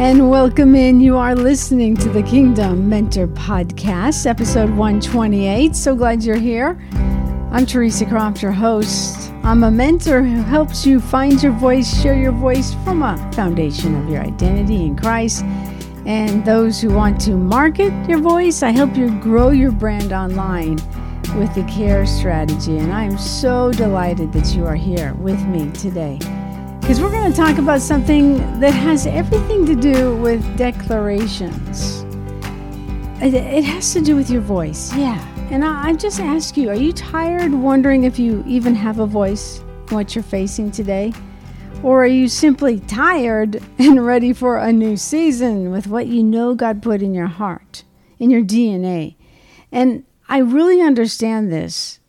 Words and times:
and 0.00 0.30
welcome 0.30 0.74
in. 0.74 0.98
You 0.98 1.18
are 1.18 1.34
listening 1.34 1.94
to 1.98 2.08
the 2.08 2.22
Kingdom 2.22 2.88
Mentor 2.88 3.26
Podcast, 3.26 4.24
episode 4.24 4.70
128. 4.70 5.76
So 5.76 5.94
glad 5.94 6.24
you're 6.24 6.38
here. 6.38 6.80
I'm 7.52 7.66
Teresa 7.66 8.06
Croft, 8.06 8.40
your 8.40 8.50
host. 8.50 9.30
I'm 9.42 9.62
a 9.62 9.70
mentor 9.70 10.22
who 10.22 10.40
helps 10.40 10.86
you 10.86 11.00
find 11.00 11.42
your 11.42 11.52
voice, 11.52 12.00
share 12.00 12.18
your 12.18 12.32
voice 12.32 12.72
from 12.82 13.02
a 13.02 13.30
foundation 13.34 13.94
of 13.94 14.08
your 14.08 14.22
identity 14.22 14.86
in 14.86 14.96
Christ. 14.96 15.44
And 16.06 16.46
those 16.46 16.80
who 16.80 16.94
want 16.94 17.20
to 17.22 17.32
market 17.32 17.92
your 18.08 18.20
voice, 18.20 18.62
I 18.62 18.70
help 18.70 18.96
you 18.96 19.10
grow 19.20 19.50
your 19.50 19.70
brand 19.70 20.14
online 20.14 20.76
with 21.36 21.54
the 21.54 21.66
CARE 21.70 22.06
strategy. 22.06 22.78
And 22.78 22.90
I 22.90 23.04
am 23.04 23.18
so 23.18 23.70
delighted 23.70 24.32
that 24.32 24.54
you 24.54 24.64
are 24.64 24.76
here 24.76 25.12
with 25.16 25.44
me 25.46 25.70
today 25.72 26.18
because 26.90 27.04
we're 27.04 27.12
going 27.12 27.30
to 27.30 27.36
talk 27.36 27.56
about 27.58 27.80
something 27.80 28.58
that 28.58 28.72
has 28.72 29.06
everything 29.06 29.64
to 29.64 29.76
do 29.76 30.16
with 30.16 30.42
declarations. 30.56 32.04
It, 33.22 33.62
has 33.62 33.92
to 33.92 34.00
do 34.00 34.16
with 34.16 34.28
your 34.28 34.40
voice, 34.40 34.92
yeah. 34.96 35.24
And 35.52 35.64
I, 35.64 35.90
I 35.90 35.92
just 35.92 36.18
ask 36.18 36.56
you 36.56 36.68
are 36.68 36.74
you 36.74 36.92
tired 36.92 37.54
wondering 37.54 38.02
if 38.02 38.18
you 38.18 38.42
even 38.44 38.74
have 38.74 38.98
a 38.98 39.06
voice, 39.06 39.62
what 39.90 40.16
you're 40.16 40.24
facing 40.24 40.72
today? 40.72 41.12
Or 41.84 42.02
are 42.02 42.08
you 42.08 42.26
simply 42.26 42.80
tired 42.80 43.62
and 43.78 44.04
ready 44.04 44.32
for 44.32 44.58
a 44.58 44.72
new 44.72 44.96
season 44.96 45.70
with 45.70 45.86
what 45.86 46.08
you 46.08 46.24
know 46.24 46.56
God 46.56 46.82
put 46.82 47.02
in 47.02 47.14
your 47.14 47.28
heart, 47.28 47.84
in 48.18 48.30
your 48.30 48.42
DNA? 48.42 49.14
And 49.70 50.02
I 50.28 50.38
really 50.38 50.80
understand 50.80 51.52
this 51.52 51.99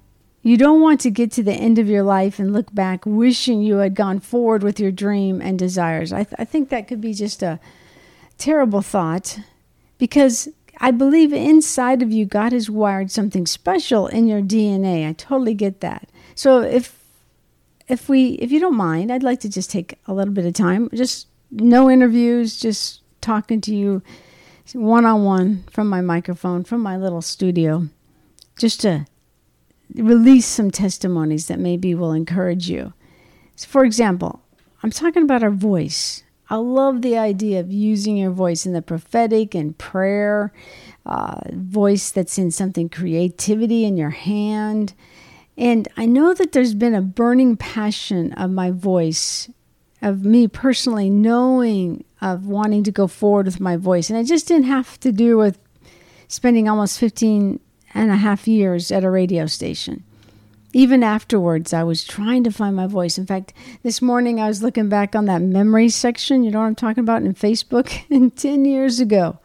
you 0.44 0.58
don't 0.58 0.82
want 0.82 1.00
to 1.02 1.12
get 1.12 1.32
to 1.34 1.44
the 1.44 1.54
end 1.54 1.78
of 1.78 1.88
your 1.88 2.04
life 2.04 2.40
and 2.40 2.52
look 2.52 2.74
back 2.74 3.06
wishing 3.06 3.62
you 3.62 3.78
had 3.78 3.94
gone 3.94 4.20
forward 4.20 4.64
with 4.64 4.80
your 4.80 4.92
dream 4.92 5.42
and 5.42 5.60
desires. 5.60 6.12
I, 6.12 6.24
th- 6.24 6.36
I 6.40 6.46
think 6.46 6.70
that 6.70 6.88
could 6.88 7.02
be 7.02 7.14
just 7.14 7.44
a 7.44 7.60
terrible 8.38 8.82
thought 8.82 9.40
because 10.00 10.50
I 10.80 10.90
believe 10.90 11.32
inside 11.32 12.02
of 12.02 12.12
you, 12.12 12.26
God 12.26 12.54
has 12.54 12.70
wired 12.70 13.12
something 13.12 13.46
special 13.46 14.08
in 14.08 14.28
your 14.28 14.42
DNA. 14.42 15.08
I 15.08 15.14
totally 15.14 15.54
get 15.54 15.80
that. 15.82 16.10
So 16.34 16.62
if 16.62 16.98
if 17.88 18.10
we 18.10 18.32
if 18.36 18.52
you 18.52 18.60
don't 18.60 18.76
mind, 18.76 19.12
I'd 19.12 19.22
like 19.22 19.42
to 19.42 19.50
just 19.50 19.70
take 19.70 20.00
a 20.08 20.14
little 20.14 20.34
bit 20.34 20.46
of 20.46 20.54
time, 20.54 20.90
just 20.94 21.28
no 21.52 21.90
interviews, 21.90 22.60
just 22.60 23.02
talking 23.22 23.62
to 23.62 23.76
you 23.76 24.02
one 24.74 25.06
on 25.06 25.24
one 25.24 25.66
from 25.70 25.88
my 25.88 26.02
microphone, 26.02 26.64
from 26.64 26.82
my 26.82 26.98
little 26.98 27.22
studio, 27.22 27.88
just 28.58 28.82
to 28.82 29.06
release 29.96 30.46
some 30.46 30.72
testimonies 30.72 31.48
that 31.48 31.60
maybe 31.60 31.96
will 31.96 32.14
encourage 32.14 32.70
you. 32.70 32.94
So 33.56 33.68
for 33.68 33.84
example, 33.84 34.42
I'm 34.84 34.92
talking 34.92 35.24
about 35.24 35.44
our 35.44 35.52
voice. 35.52 36.24
I 36.50 36.56
love 36.56 37.02
the 37.02 37.18
idea 37.18 37.60
of 37.60 37.72
using 37.72 38.18
your 38.18 38.32
voice 38.32 38.66
in 38.66 38.74
the 38.74 38.82
prophetic 38.82 39.56
and 39.56 39.78
prayer, 39.78 40.52
uh, 41.06 41.40
voice 41.54 42.12
that's 42.12 42.38
in 42.38 42.52
something 42.52 42.90
creativity 42.90 43.86
in 43.86 43.96
your 43.96 44.10
hand. 44.10 44.94
And 45.58 45.88
I 45.96 46.06
know 46.06 46.34
that 46.34 46.52
there's 46.52 46.74
been 46.74 46.96
a 46.96 47.02
burning 47.02 47.56
passion 47.56 48.34
of 48.34 48.52
my 48.52 48.72
voice, 48.72 49.50
of 50.02 50.26
me 50.26 50.48
personally 50.48 51.10
knowing 51.10 52.04
of 52.22 52.46
wanting 52.46 52.84
to 52.84 52.92
go 52.92 53.08
forward 53.08 53.46
with 53.46 53.60
my 53.60 53.78
voice. 53.78 54.10
And 54.10 54.20
it 54.20 54.26
just 54.26 54.48
didn't 54.48 54.66
have 54.66 55.00
to 55.02 55.12
do 55.12 55.38
with 55.38 55.58
spending 56.28 56.68
almost 56.68 57.00
15 57.00 57.60
and 57.94 58.12
a 58.12 58.18
half 58.18 58.48
years 58.48 58.92
at 58.92 59.04
a 59.04 59.10
radio 59.10 59.46
station. 59.46 60.04
Even 60.74 61.04
afterwards, 61.04 61.74
I 61.74 61.84
was 61.84 62.06
trying 62.06 62.44
to 62.46 62.52
find 62.52 62.76
my 62.76 62.88
voice. 62.88 63.18
In 63.18 63.26
fact, 63.26 63.54
this 63.84 64.02
morning 64.02 64.40
I 64.40 64.48
was 64.48 64.64
looking 64.64 64.88
back 64.88 65.16
on 65.16 65.26
that 65.26 65.42
memory 65.42 65.90
section, 65.90 66.44
you 66.44 66.52
know 66.52 66.60
what 66.60 66.68
I'm 66.68 66.76
talking 66.76 67.04
about, 67.04 67.24
in 67.24 67.34
Facebook, 67.34 67.92
and 68.10 68.36
10 68.36 68.66
years 68.66 69.00
ago. 69.00 69.40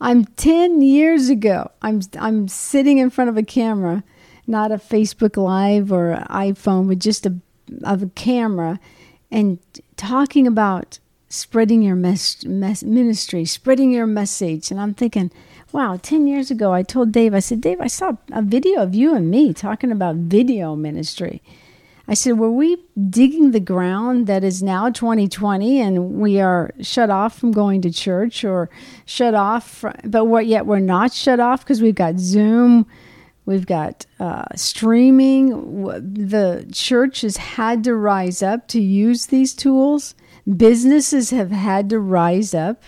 I'm 0.00 0.24
10 0.24 0.80
years 0.82 1.28
ago. 1.28 1.70
I'm, 1.82 2.00
I'm 2.18 2.48
sitting 2.48 2.98
in 2.98 3.10
front 3.10 3.30
of 3.30 3.36
a 3.36 3.42
camera, 3.42 4.02
not 4.46 4.72
a 4.72 4.76
Facebook 4.76 5.36
Live 5.36 5.92
or 5.92 6.24
iPhone, 6.28 6.88
but 6.88 6.98
just 6.98 7.26
a, 7.26 7.36
of 7.84 8.02
a 8.02 8.08
camera, 8.08 8.80
and 9.30 9.58
talking 9.96 10.46
about 10.46 10.98
spreading 11.28 11.82
your 11.82 11.96
mes- 11.96 12.44
mes- 12.44 12.84
ministry, 12.84 13.44
spreading 13.44 13.92
your 13.92 14.06
message. 14.06 14.70
And 14.70 14.80
I'm 14.80 14.94
thinking, 14.94 15.30
wow, 15.72 15.98
10 16.00 16.26
years 16.26 16.50
ago, 16.50 16.72
I 16.72 16.82
told 16.82 17.12
Dave, 17.12 17.34
I 17.34 17.40
said, 17.40 17.60
Dave, 17.60 17.80
I 17.80 17.86
saw 17.86 18.12
a 18.32 18.42
video 18.42 18.82
of 18.82 18.94
you 18.94 19.14
and 19.14 19.30
me 19.30 19.52
talking 19.52 19.92
about 19.92 20.16
video 20.16 20.74
ministry. 20.74 21.42
I 22.10 22.14
said, 22.14 22.38
were 22.38 22.50
we 22.50 22.78
digging 23.10 23.50
the 23.50 23.60
ground 23.60 24.26
that 24.28 24.42
is 24.42 24.62
now 24.62 24.88
2020 24.88 25.78
and 25.78 26.14
we 26.14 26.40
are 26.40 26.70
shut 26.80 27.10
off 27.10 27.38
from 27.38 27.52
going 27.52 27.82
to 27.82 27.90
church 27.90 28.44
or 28.44 28.70
shut 29.04 29.34
off, 29.34 29.68
from, 29.68 29.94
but 30.04 30.24
what, 30.24 30.46
yet 30.46 30.64
we're 30.64 30.78
not 30.78 31.12
shut 31.12 31.38
off 31.38 31.60
because 31.60 31.82
we've 31.82 31.94
got 31.94 32.18
Zoom, 32.18 32.86
we've 33.44 33.66
got 33.66 34.06
uh, 34.18 34.46
streaming. 34.56 35.84
The 35.84 36.66
church 36.72 37.20
has 37.20 37.36
had 37.36 37.84
to 37.84 37.94
rise 37.94 38.42
up 38.42 38.68
to 38.68 38.80
use 38.80 39.26
these 39.26 39.52
tools. 39.52 40.14
Businesses 40.56 41.28
have 41.28 41.50
had 41.50 41.90
to 41.90 42.00
rise 42.00 42.54
up 42.54 42.82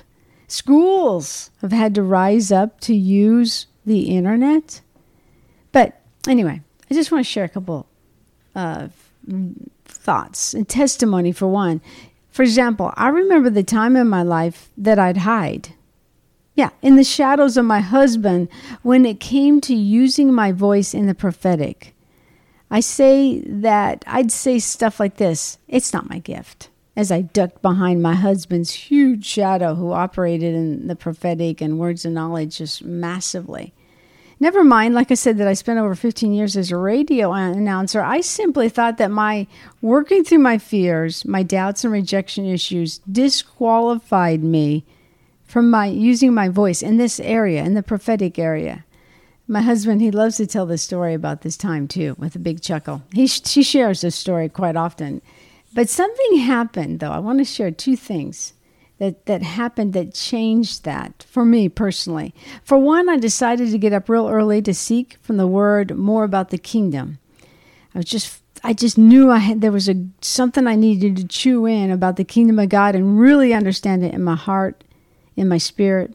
Schools 0.50 1.52
have 1.60 1.70
had 1.70 1.94
to 1.94 2.02
rise 2.02 2.50
up 2.50 2.80
to 2.80 2.92
use 2.92 3.68
the 3.86 4.16
internet. 4.16 4.80
But 5.70 6.00
anyway, 6.26 6.60
I 6.90 6.94
just 6.94 7.12
want 7.12 7.24
to 7.24 7.30
share 7.30 7.44
a 7.44 7.48
couple 7.48 7.86
of 8.56 8.92
thoughts 9.84 10.52
and 10.52 10.68
testimony 10.68 11.30
for 11.30 11.46
one. 11.46 11.80
For 12.30 12.42
example, 12.42 12.92
I 12.96 13.10
remember 13.10 13.48
the 13.48 13.62
time 13.62 13.94
in 13.94 14.08
my 14.08 14.24
life 14.24 14.70
that 14.76 14.98
I'd 14.98 15.18
hide. 15.18 15.74
Yeah, 16.56 16.70
in 16.82 16.96
the 16.96 17.04
shadows 17.04 17.56
of 17.56 17.64
my 17.64 17.78
husband 17.78 18.48
when 18.82 19.06
it 19.06 19.20
came 19.20 19.60
to 19.60 19.74
using 19.74 20.34
my 20.34 20.50
voice 20.50 20.94
in 20.94 21.06
the 21.06 21.14
prophetic. 21.14 21.94
I 22.72 22.80
say 22.80 23.40
that 23.42 24.02
I'd 24.04 24.32
say 24.32 24.58
stuff 24.58 24.98
like 24.98 25.16
this 25.16 25.58
It's 25.68 25.92
not 25.92 26.10
my 26.10 26.18
gift 26.18 26.69
as 27.00 27.10
I 27.10 27.22
ducked 27.22 27.62
behind 27.62 28.02
my 28.02 28.14
husband's 28.14 28.72
huge 28.72 29.24
shadow 29.24 29.74
who 29.74 29.90
operated 29.90 30.54
in 30.54 30.86
the 30.86 30.94
prophetic 30.94 31.62
and 31.62 31.78
words 31.78 32.04
of 32.04 32.12
knowledge 32.12 32.58
just 32.58 32.84
massively. 32.84 33.72
Never 34.38 34.62
mind, 34.62 34.94
like 34.94 35.10
I 35.10 35.14
said, 35.14 35.38
that 35.38 35.48
I 35.48 35.54
spent 35.54 35.78
over 35.78 35.94
15 35.94 36.34
years 36.34 36.58
as 36.58 36.70
a 36.70 36.76
radio 36.76 37.32
announcer. 37.32 38.02
I 38.02 38.20
simply 38.20 38.68
thought 38.68 38.98
that 38.98 39.10
my 39.10 39.46
working 39.80 40.24
through 40.24 40.40
my 40.40 40.58
fears, 40.58 41.24
my 41.24 41.42
doubts 41.42 41.84
and 41.84 41.92
rejection 41.92 42.44
issues 42.44 42.98
disqualified 43.10 44.44
me 44.44 44.84
from 45.42 45.70
my 45.70 45.86
using 45.86 46.34
my 46.34 46.50
voice 46.50 46.82
in 46.82 46.98
this 46.98 47.18
area, 47.18 47.64
in 47.64 47.72
the 47.72 47.82
prophetic 47.82 48.38
area. 48.38 48.84
My 49.48 49.62
husband, 49.62 50.02
he 50.02 50.10
loves 50.10 50.36
to 50.36 50.46
tell 50.46 50.66
this 50.66 50.82
story 50.82 51.14
about 51.14 51.40
this 51.40 51.56
time 51.56 51.88
too, 51.88 52.14
with 52.18 52.36
a 52.36 52.38
big 52.38 52.60
chuckle. 52.60 53.02
He, 53.14 53.26
she 53.26 53.62
shares 53.62 54.02
this 54.02 54.16
story 54.16 54.50
quite 54.50 54.76
often. 54.76 55.22
But 55.75 55.88
something 55.88 56.36
happened, 56.38 57.00
though. 57.00 57.12
I 57.12 57.19
want 57.19 57.38
to 57.38 57.44
share 57.44 57.70
two 57.70 57.97
things 57.97 58.54
that, 58.98 59.26
that 59.26 59.42
happened 59.42 59.92
that 59.94 60.14
changed 60.14 60.84
that 60.84 61.25
for 61.28 61.44
me 61.44 61.69
personally. 61.69 62.34
For 62.62 62.76
one, 62.76 63.08
I 63.08 63.16
decided 63.16 63.70
to 63.70 63.78
get 63.78 63.92
up 63.92 64.09
real 64.09 64.28
early 64.28 64.60
to 64.62 64.75
seek 64.75 65.16
from 65.22 65.36
the 65.36 65.47
Word 65.47 65.97
more 65.97 66.25
about 66.25 66.50
the 66.50 66.59
kingdom. 66.59 67.19
I 67.94 67.98
was 67.98 68.06
just 68.06 68.41
I 68.62 68.75
just 68.75 68.98
knew 68.98 69.30
I 69.30 69.38
had 69.38 69.60
there 69.62 69.72
was 69.72 69.88
a 69.88 70.04
something 70.20 70.66
I 70.66 70.75
needed 70.75 71.16
to 71.16 71.26
chew 71.26 71.66
in 71.66 71.91
about 71.91 72.16
the 72.16 72.25
kingdom 72.25 72.59
of 72.59 72.69
God 72.69 72.94
and 72.94 73.19
really 73.19 73.54
understand 73.54 74.04
it 74.04 74.12
in 74.12 74.22
my 74.22 74.36
heart, 74.36 74.84
in 75.34 75.48
my 75.48 75.59
spirit. 75.59 76.14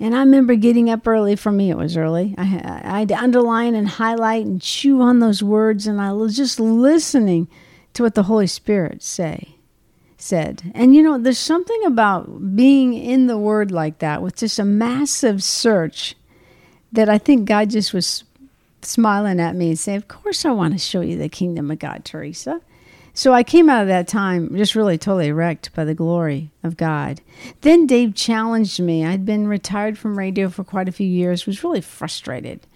And 0.00 0.16
I 0.16 0.20
remember 0.20 0.54
getting 0.54 0.90
up 0.90 1.06
early. 1.06 1.36
For 1.36 1.52
me, 1.52 1.70
it 1.70 1.76
was 1.76 1.96
early. 1.96 2.34
I, 2.38 2.80
I 2.84 2.98
had 3.00 3.08
to 3.08 3.18
underline 3.18 3.74
and 3.74 3.86
highlight 3.86 4.46
and 4.46 4.60
chew 4.60 5.02
on 5.02 5.20
those 5.20 5.42
words, 5.42 5.86
and 5.86 6.00
I 6.00 6.12
was 6.12 6.36
just 6.36 6.58
listening 6.58 7.48
to 7.94 8.02
what 8.02 8.14
the 8.14 8.24
Holy 8.24 8.46
Spirit 8.46 9.02
say 9.02 9.56
said. 10.18 10.72
And 10.74 10.94
you 10.94 11.02
know, 11.02 11.18
there's 11.18 11.38
something 11.38 11.84
about 11.84 12.56
being 12.56 12.94
in 12.94 13.26
the 13.26 13.38
word 13.38 13.70
like 13.70 13.98
that 13.98 14.22
with 14.22 14.36
just 14.36 14.58
a 14.58 14.64
massive 14.64 15.42
search 15.42 16.14
that 16.92 17.08
I 17.08 17.18
think 17.18 17.46
God 17.46 17.70
just 17.70 17.92
was 17.92 18.24
smiling 18.82 19.40
at 19.40 19.56
me 19.56 19.70
and 19.70 19.78
saying, 19.78 19.98
Of 19.98 20.08
course 20.08 20.44
I 20.44 20.52
want 20.52 20.74
to 20.74 20.78
show 20.78 21.00
you 21.00 21.16
the 21.16 21.28
kingdom 21.28 21.70
of 21.70 21.78
God, 21.78 22.04
Teresa. 22.04 22.60
So 23.16 23.32
I 23.32 23.44
came 23.44 23.70
out 23.70 23.82
of 23.82 23.88
that 23.88 24.08
time 24.08 24.56
just 24.56 24.74
really 24.74 24.98
totally 24.98 25.30
wrecked 25.30 25.72
by 25.74 25.84
the 25.84 25.94
glory 25.94 26.50
of 26.64 26.76
God. 26.76 27.20
Then 27.60 27.86
Dave 27.86 28.16
challenged 28.16 28.80
me. 28.80 29.04
I'd 29.04 29.24
been 29.24 29.46
retired 29.46 29.96
from 29.96 30.18
radio 30.18 30.48
for 30.48 30.64
quite 30.64 30.88
a 30.88 30.92
few 30.92 31.06
years, 31.06 31.46
was 31.46 31.62
really 31.62 31.80
frustrated. 31.80 32.66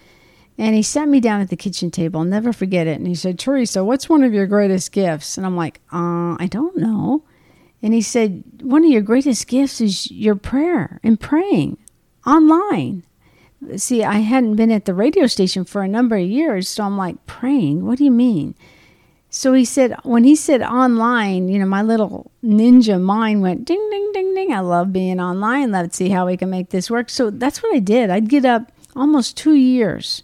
And 0.59 0.75
he 0.75 0.83
sat 0.83 1.09
me 1.09 1.21
down 1.21 1.41
at 1.41 1.51
the 1.51 1.57
kitchen 1.57 1.91
table. 1.93 2.19
I'll 2.19 2.27
never 2.27 2.53
forget 2.53 2.89
it. 2.89 2.99
And 2.99 3.07
he 3.07 3.15
said, 3.15 3.39
Teresa, 3.39 3.85
what's 3.85 4.09
one 4.09 4.25
of 4.25 4.35
your 4.35 4.47
greatest 4.47 4.91
gifts? 4.91 5.39
And 5.39 5.47
I'm 5.47 5.57
like, 5.57 5.81
uh, 5.93 6.35
I 6.39 6.49
don't 6.51 6.77
know. 6.77 7.23
And 7.81 7.95
he 7.95 8.03
said, 8.03 8.43
One 8.61 8.85
of 8.85 8.91
your 8.91 9.03
greatest 9.03 9.47
gifts 9.47 9.81
is 9.81 10.11
your 10.11 10.35
prayer 10.35 10.99
and 11.05 11.21
praying 11.21 11.79
online. 12.27 13.05
See, 13.77 14.03
I 14.03 14.19
hadn't 14.19 14.57
been 14.57 14.73
at 14.73 14.85
the 14.85 14.95
radio 14.95 15.29
station 15.29 15.65
for 15.65 15.83
a 15.83 15.89
number 15.89 16.17
of 16.17 16.27
years, 16.27 16.69
so 16.69 16.85
I'm 16.85 16.97
like, 16.97 17.25
praying? 17.27 17.85
What 17.85 17.99
do 17.99 18.05
you 18.05 18.11
mean? 18.11 18.55
So 19.31 19.53
he 19.53 19.65
said, 19.65 19.95
when 20.05 20.25
he 20.25 20.35
said 20.35 20.63
online, 20.63 21.49
you 21.49 21.59
know, 21.59 21.67
my 21.67 21.83
little 21.83 22.31
ninja 22.43 23.01
mind 23.01 23.43
went 23.43 23.65
ding, 23.65 23.89
ding, 23.91 24.11
ding, 24.13 24.35
ding. 24.35 24.53
I 24.53 24.61
love 24.61 24.93
being 24.93 25.21
online. 25.21 25.71
Let's 25.71 25.97
see 25.97 26.09
how 26.09 26.27
we 26.27 26.37
can 26.37 26.51
make 26.51 26.71
this 26.71 26.91
work. 26.91 27.11
So 27.11 27.31
that's 27.31 27.63
what 27.63 27.75
I 27.75 27.79
did. 27.79 28.11
I'd 28.11 28.29
get 28.29 28.45
up 28.45 28.73
almost 28.97 29.37
two 29.37 29.55
years 29.55 30.23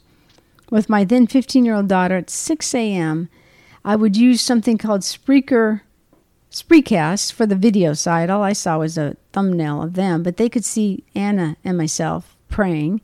with 0.70 0.88
my 0.88 1.04
then 1.04 1.26
15 1.26 1.64
year 1.64 1.74
old 1.74 1.88
daughter 1.88 2.16
at 2.16 2.30
6 2.30 2.74
a.m. 2.74 3.28
I 3.84 3.96
would 3.96 4.16
use 4.16 4.40
something 4.40 4.78
called 4.78 5.02
Spreaker, 5.02 5.82
Spreecast 6.50 7.32
for 7.32 7.46
the 7.46 7.56
video 7.56 7.92
side. 7.92 8.30
All 8.30 8.42
I 8.42 8.52
saw 8.52 8.78
was 8.78 8.96
a 8.96 9.16
thumbnail 9.32 9.82
of 9.82 9.94
them, 9.94 10.22
but 10.22 10.36
they 10.36 10.48
could 10.48 10.64
see 10.64 11.04
Anna 11.14 11.56
and 11.64 11.76
myself 11.76 12.36
praying. 12.48 13.00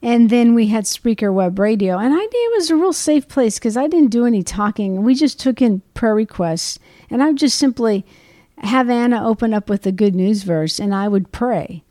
And 0.00 0.28
then 0.28 0.54
we 0.54 0.66
had 0.66 0.84
Spreaker 0.84 1.32
Web 1.32 1.58
Radio. 1.58 1.98
And 1.98 2.12
I 2.12 2.18
knew 2.18 2.52
it 2.52 2.56
was 2.56 2.70
a 2.70 2.76
real 2.76 2.92
safe 2.92 3.26
place 3.26 3.58
because 3.58 3.76
I 3.76 3.86
didn't 3.86 4.10
do 4.10 4.26
any 4.26 4.42
talking. 4.42 5.02
We 5.02 5.14
just 5.14 5.40
took 5.40 5.62
in 5.62 5.80
prayer 5.94 6.14
requests. 6.14 6.78
And 7.10 7.22
I 7.22 7.28
would 7.28 7.38
just 7.38 7.58
simply 7.58 8.04
have 8.58 8.90
Anna 8.90 9.26
open 9.26 9.54
up 9.54 9.68
with 9.68 9.86
a 9.86 9.92
good 9.92 10.14
news 10.14 10.42
verse 10.42 10.78
and 10.78 10.94
I 10.94 11.08
would 11.08 11.32
pray. 11.32 11.83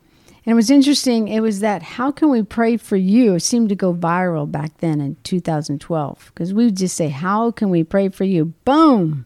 And 0.45 0.51
it 0.51 0.55
was 0.55 0.69
interesting. 0.69 1.29
It 1.29 1.39
was 1.39 1.61
that, 1.61 1.81
how 1.83 2.11
can 2.11 2.29
we 2.29 2.43
pray 2.43 2.75
for 2.77 2.97
you? 2.97 3.35
It 3.35 3.41
seemed 3.41 3.69
to 3.69 3.75
go 3.75 3.93
viral 3.93 4.51
back 4.51 4.77
then 4.79 4.99
in 4.99 5.15
2012 5.23 6.31
because 6.33 6.53
we 6.53 6.65
would 6.65 6.77
just 6.77 6.97
say, 6.97 7.09
how 7.09 7.51
can 7.51 7.69
we 7.69 7.83
pray 7.83 8.09
for 8.09 8.25
you? 8.25 8.53
Boom. 8.65 9.25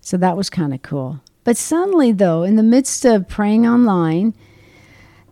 So 0.00 0.16
that 0.16 0.36
was 0.36 0.48
kind 0.48 0.72
of 0.72 0.82
cool. 0.82 1.20
But 1.42 1.56
suddenly, 1.56 2.12
though, 2.12 2.44
in 2.44 2.56
the 2.56 2.62
midst 2.62 3.04
of 3.04 3.28
praying 3.28 3.66
online, 3.66 4.34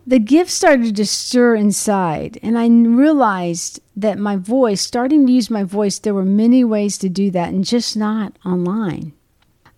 the 0.07 0.19
gift 0.19 0.51
started 0.51 0.95
to 0.97 1.05
stir 1.05 1.57
inside, 1.57 2.39
and 2.41 2.57
I 2.57 2.69
realized 2.69 3.81
that 3.97 4.19
my 4.19 4.37
voice, 4.37 4.81
starting 4.81 5.27
to 5.27 5.33
use 5.33 5.51
my 5.51 5.65
voice, 5.65 5.99
there 5.99 6.15
were 6.15 6.25
many 6.25 6.63
ways 6.63 6.97
to 6.99 7.09
do 7.09 7.31
that, 7.33 7.49
and 7.49 7.65
just 7.65 7.97
not 7.97 8.39
online. 8.45 9.13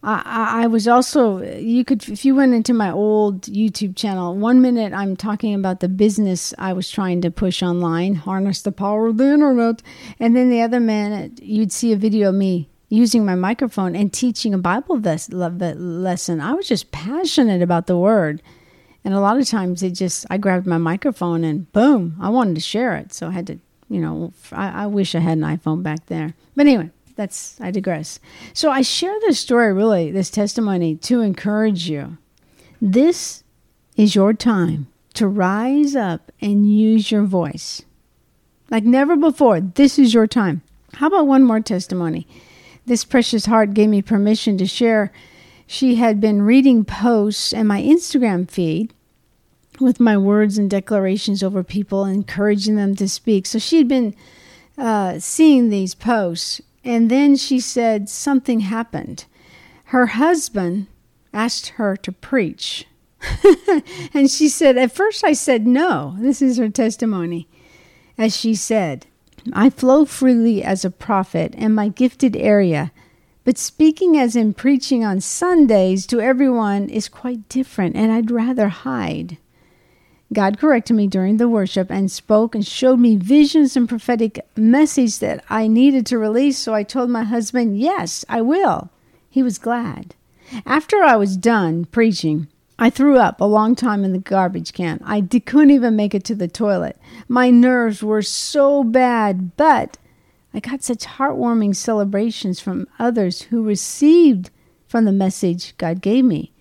I, 0.00 0.62
I, 0.62 0.67
was 0.69 0.87
also, 0.87 1.43
you 1.43 1.85
could, 1.85 2.09
if 2.09 2.25
you 2.25 2.37
went 2.37 2.55
into 2.55 2.73
my 2.73 2.91
old 2.91 3.43
YouTube 3.43 3.97
channel, 3.97 4.37
one 4.37 4.61
minute 4.61 4.93
I'm 4.93 5.17
talking 5.17 5.55
about 5.55 5.81
the 5.81 5.89
business 5.89 6.55
I 6.56 6.73
was 6.73 6.89
trying 6.89 7.21
to 7.23 7.33
push 7.33 7.65
online, 7.65 8.15
harness 8.15 8.62
the 8.62 8.71
power 8.71 9.09
of 9.09 9.17
the 9.17 9.33
internet. 9.33 9.83
And 10.21 10.37
then 10.37 10.50
the 10.50 10.62
other 10.62 10.79
minute, 10.79 11.43
you'd 11.43 11.73
see 11.73 11.93
a 11.93 11.97
video 11.97 12.29
of 12.29 12.37
me 12.37 12.69
using 12.89 13.25
my 13.25 13.35
microphone 13.35 13.97
and 13.97 14.12
teaching 14.12 14.55
a 14.55 14.59
Bible 14.59 15.00
lesson. 15.00 16.41
I 16.41 16.53
was 16.53 16.69
just 16.69 16.93
passionate 16.93 17.61
about 17.61 17.89
the 17.89 17.99
word. 17.99 18.41
And 19.05 19.15
a 19.15 19.21
lot 19.21 19.39
of 19.39 19.49
times 19.49 19.83
it 19.83 19.91
just, 19.91 20.27
I 20.31 20.39
grabbed 20.39 20.67
my 20.67 20.79
microphone 20.79 21.43
and 21.43 21.71
boom, 21.73 22.17
I 22.21 22.29
wanted 22.29 22.55
to 22.55 22.61
share 22.61 22.95
it. 22.97 23.12
So 23.12 23.29
I 23.29 23.33
had 23.33 23.49
to, 23.49 23.59
you 23.89 24.00
know, 24.00 24.33
I, 24.53 24.85
I 24.85 24.87
wish 24.87 25.15
I 25.15 25.21
had 25.21 25.39
an 25.39 25.45
iPhone 25.45 25.83
back 25.83 26.06
there. 26.06 26.35
But 26.55 26.67
anyway, 26.67 26.91
that's, 27.19 27.61
I 27.61 27.73
digress. 27.73 28.20
So 28.55 28.70
I 28.70 28.82
share 28.82 29.15
this 29.23 29.41
story, 29.41 29.73
really, 29.73 30.12
this 30.12 30.31
testimony 30.31 30.94
to 30.97 31.20
encourage 31.20 31.91
you. 31.91 32.17
This 32.81 33.43
is 33.97 34.15
your 34.15 34.32
time 34.32 34.87
to 35.15 35.26
rise 35.26 35.97
up 35.97 36.31
and 36.41 36.73
use 36.73 37.11
your 37.11 37.25
voice. 37.25 37.82
Like 38.70 38.85
never 38.85 39.17
before, 39.17 39.61
this 39.61 39.99
is 39.99 40.15
your 40.15 40.29
time. 40.29 40.62
How 40.94 41.09
about 41.09 41.26
one 41.26 41.43
more 41.43 41.59
testimony? 41.59 42.29
This 42.87 43.05
precious 43.05 43.47
heart 43.47 43.75
gave 43.75 43.88
me 43.88 44.00
permission 44.00 44.56
to 44.59 44.67
share. 44.67 45.12
She 45.67 45.97
had 45.97 46.21
been 46.21 46.43
reading 46.43 46.85
posts 46.85 47.53
and 47.53 47.67
my 47.67 47.82
Instagram 47.82 48.49
feed 48.49 48.94
with 49.81 49.99
my 49.99 50.17
words 50.17 50.56
and 50.56 50.71
declarations 50.71 51.43
over 51.43 51.64
people, 51.64 52.05
encouraging 52.05 52.76
them 52.76 52.94
to 52.94 53.09
speak. 53.09 53.44
So 53.47 53.59
she'd 53.59 53.88
been 53.88 54.14
uh, 54.79 55.19
seeing 55.19 55.69
these 55.69 55.97
posts, 55.97 56.61
and 56.88 57.11
then 57.11 57.37
she 57.37 57.61
said 57.61 58.08
something 58.08 58.61
happened. 58.61 59.26
Her 59.85 60.06
husband 60.06 60.87
asked 61.35 61.69
her 61.76 61.99
to 61.99 62.11
preach. 62.11 62.87
and 64.14 64.31
she 64.31 64.49
said, 64.49 64.79
At 64.79 64.93
first 64.93 65.23
I 65.23 65.35
said 65.35 65.67
no. 65.67 66.17
This 66.19 66.40
is 66.40 66.56
her 66.56 66.70
testimony. 66.70 67.46
As 68.17 68.35
she 68.35 68.55
said, 68.55 69.05
I 69.52 69.69
flow 69.69 70.06
freely 70.06 70.62
as 70.62 70.82
a 70.82 70.90
prophet 70.90 71.55
in 71.56 71.75
my 71.75 71.88
gifted 71.88 72.35
area, 72.35 72.90
but 73.44 73.58
speaking 73.58 74.17
as 74.17 74.35
in 74.35 74.55
preaching 74.55 75.05
on 75.05 75.20
Sundays 75.20 76.06
to 76.06 76.23
everyone 76.23 76.88
is 76.88 77.11
quite 77.11 77.50
different, 77.50 77.96
and 77.96 78.11
I'd 78.11 78.31
rather 78.31 78.69
hide. 78.69 79.37
God 80.32 80.58
corrected 80.58 80.94
me 80.94 81.06
during 81.06 81.38
the 81.38 81.48
worship 81.48 81.90
and 81.90 82.10
spoke 82.10 82.54
and 82.54 82.66
showed 82.66 82.98
me 82.98 83.16
visions 83.16 83.76
and 83.76 83.88
prophetic 83.88 84.46
message 84.56 85.20
that 85.20 85.42
I 85.48 85.69
needed 85.69 86.04
to 86.06 86.19
release. 86.19 86.58
So 86.58 86.75
I 86.75 86.82
told 86.82 87.08
my 87.08 87.25
husband, 87.25 87.78
Yes, 87.78 88.25
I 88.28 88.42
will. 88.42 88.90
He 89.30 89.42
was 89.42 89.58
glad. 89.58 90.14
After 90.66 91.02
I 91.02 91.16
was 91.16 91.36
done 91.36 91.86
preaching, 91.86 92.48
I 92.78 92.90
threw 92.90 93.16
up 93.19 93.40
a 93.40 93.44
long 93.44 93.75
time 93.75 94.04
in 94.04 94.12
the 94.12 94.19
garbage 94.19 94.72
can. 94.72 95.00
I 95.04 95.20
d- 95.20 95.40
couldn't 95.40 95.70
even 95.70 95.96
make 95.96 96.14
it 96.14 96.25
to 96.25 96.34
the 96.34 96.46
toilet. 96.48 96.96
My 97.26 97.50
nerves 97.50 98.02
were 98.02 98.22
so 98.22 98.84
bad, 98.84 99.56
but 99.56 99.98
I 100.54 100.60
got 100.60 100.82
such 100.82 101.04
heartwarming 101.04 101.75
celebrations 101.75 102.60
from 102.60 102.88
others 102.98 103.42
who 103.42 103.62
received 103.62 104.50
from 104.86 105.04
the 105.04 105.12
message 105.12 105.76
God 105.76 106.00
gave 106.00 106.25
me. 106.25 106.52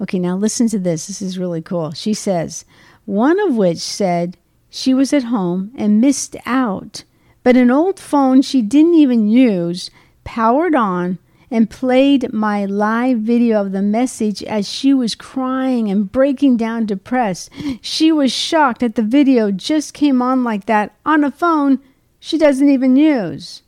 Okay, 0.00 0.18
now 0.18 0.36
listen 0.36 0.68
to 0.68 0.78
this. 0.78 1.06
This 1.06 1.22
is 1.22 1.38
really 1.38 1.62
cool. 1.62 1.92
She 1.92 2.12
says, 2.12 2.64
one 3.04 3.38
of 3.40 3.56
which 3.56 3.78
said 3.78 4.36
she 4.70 4.94
was 4.94 5.12
at 5.12 5.24
home 5.24 5.70
and 5.76 6.00
missed 6.00 6.36
out, 6.46 7.04
but 7.42 7.56
an 7.56 7.70
old 7.70 7.98
phone 7.98 8.42
she 8.42 8.62
didn't 8.62 8.94
even 8.94 9.28
use 9.28 9.90
powered 10.24 10.74
on 10.74 11.18
and 11.50 11.68
played 11.68 12.32
my 12.32 12.64
live 12.64 13.18
video 13.18 13.60
of 13.60 13.72
the 13.72 13.82
message 13.82 14.42
as 14.44 14.66
she 14.66 14.94
was 14.94 15.14
crying 15.14 15.90
and 15.90 16.10
breaking 16.10 16.56
down 16.56 16.86
depressed. 16.86 17.50
She 17.82 18.10
was 18.10 18.32
shocked 18.32 18.80
that 18.80 18.94
the 18.94 19.02
video 19.02 19.50
just 19.50 19.92
came 19.92 20.22
on 20.22 20.44
like 20.44 20.64
that 20.64 20.94
on 21.04 21.24
a 21.24 21.30
phone 21.30 21.78
she 22.18 22.38
doesn't 22.38 22.70
even 22.70 22.96
use. 22.96 23.62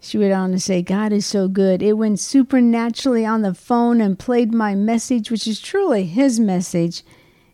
She 0.00 0.16
went 0.16 0.32
on 0.32 0.52
to 0.52 0.58
say, 0.58 0.82
God 0.82 1.12
is 1.12 1.26
so 1.26 1.48
good. 1.48 1.82
It 1.82 1.92
went 1.92 2.18
supernaturally 2.18 3.26
on 3.26 3.42
the 3.42 3.54
phone 3.54 4.00
and 4.00 4.18
played 4.18 4.54
my 4.54 4.74
message, 4.74 5.30
which 5.30 5.46
is 5.46 5.60
truly 5.60 6.04
His 6.06 6.40
message 6.40 7.02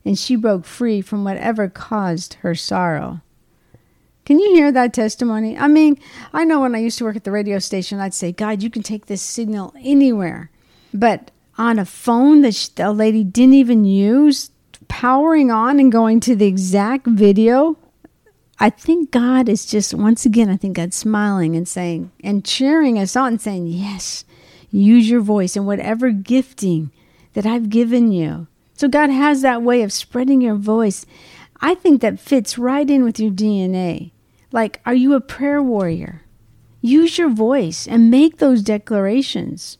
and 0.08 0.18
she 0.18 0.36
broke 0.36 0.64
free 0.64 1.02
from 1.02 1.22
whatever 1.22 1.68
caused 1.68 2.34
her 2.40 2.54
sorrow. 2.54 3.20
Can 4.24 4.38
you 4.38 4.54
hear 4.54 4.72
that 4.72 4.94
testimony? 4.94 5.54
I 5.58 5.68
mean, 5.68 5.98
I 6.32 6.44
know 6.44 6.60
when 6.62 6.74
I 6.74 6.78
used 6.78 6.96
to 6.96 7.04
work 7.04 7.16
at 7.16 7.24
the 7.24 7.30
radio 7.30 7.58
station, 7.58 8.00
I'd 8.00 8.14
say, 8.14 8.32
God, 8.32 8.62
you 8.62 8.70
can 8.70 8.82
take 8.82 9.04
this 9.04 9.20
signal 9.20 9.74
anywhere. 9.78 10.50
But 10.94 11.30
on 11.58 11.78
a 11.78 11.84
phone 11.84 12.40
that 12.40 12.70
the 12.76 12.90
lady 12.90 13.22
didn't 13.22 13.52
even 13.52 13.84
use, 13.84 14.50
powering 14.88 15.50
on 15.50 15.78
and 15.78 15.92
going 15.92 16.20
to 16.20 16.34
the 16.34 16.46
exact 16.46 17.06
video, 17.06 17.76
I 18.58 18.70
think 18.70 19.10
God 19.10 19.46
is 19.46 19.66
just, 19.66 19.92
once 19.92 20.24
again, 20.24 20.48
I 20.48 20.56
think 20.56 20.76
God's 20.76 20.96
smiling 20.96 21.54
and 21.54 21.68
saying, 21.68 22.12
and 22.24 22.46
cheering 22.46 22.98
us 22.98 23.14
on 23.14 23.26
and 23.32 23.40
saying, 23.42 23.66
Yes, 23.66 24.24
use 24.70 25.10
your 25.10 25.20
voice 25.20 25.54
and 25.54 25.66
whatever 25.66 26.08
gifting 26.12 26.92
that 27.34 27.44
I've 27.44 27.68
given 27.68 28.10
you. 28.10 28.46
So 28.78 28.86
God 28.86 29.10
has 29.10 29.42
that 29.42 29.64
way 29.64 29.82
of 29.82 29.92
spreading 29.92 30.40
your 30.40 30.54
voice. 30.54 31.04
I 31.60 31.74
think 31.74 32.00
that 32.00 32.20
fits 32.20 32.56
right 32.56 32.88
in 32.88 33.02
with 33.02 33.18
your 33.18 33.32
DNA. 33.32 34.12
Like, 34.52 34.80
are 34.86 34.94
you 34.94 35.14
a 35.14 35.20
prayer 35.20 35.60
warrior? 35.60 36.22
Use 36.80 37.18
your 37.18 37.28
voice 37.28 37.88
and 37.88 38.08
make 38.08 38.38
those 38.38 38.62
declarations. 38.62 39.78